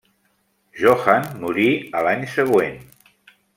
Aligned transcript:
Johann 0.83 1.29
morir 1.43 1.69
a 1.99 2.03
l'any 2.09 2.25
següent. 2.39 2.83